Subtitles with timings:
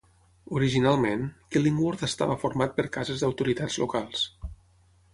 [0.59, 1.21] Originalment,
[1.57, 4.29] Killingworth estava format per cases d'autoritats locals.